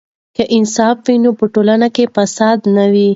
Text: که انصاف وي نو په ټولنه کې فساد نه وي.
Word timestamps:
که 0.35 0.43
انصاف 0.57 0.97
وي 1.05 1.15
نو 1.23 1.31
په 1.39 1.45
ټولنه 1.53 1.87
کې 1.95 2.11
فساد 2.15 2.59
نه 2.75 2.85
وي. 2.93 3.07